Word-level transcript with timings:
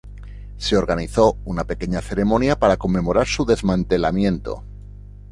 Se 0.57 0.75
organizó 0.77 1.37
una 1.45 1.65
pequeña 1.65 2.01
ceremonia 2.01 2.57
para 2.57 2.77
conmemorar 2.77 3.27
su 3.27 3.45
desmantelamiento. 3.45 4.63